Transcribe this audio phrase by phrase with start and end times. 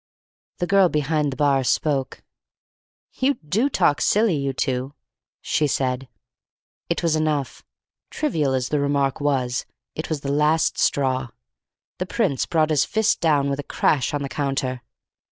[0.57, 2.23] The girl behind the bar spoke.
[3.13, 4.95] "You do talk silly, you two!"
[5.41, 6.07] she said.
[6.89, 7.63] It was enough.
[8.09, 11.27] Trivial as the remark was, it was the last straw.
[11.99, 14.81] The Prince brought his fist down with a crash on the counter.